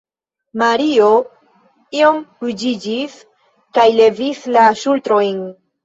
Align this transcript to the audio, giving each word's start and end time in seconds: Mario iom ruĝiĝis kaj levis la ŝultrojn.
Mario 0.61 1.09
iom 1.99 2.19
ruĝiĝis 2.47 3.21
kaj 3.79 3.89
levis 4.03 4.45
la 4.59 4.69
ŝultrojn. 4.85 5.45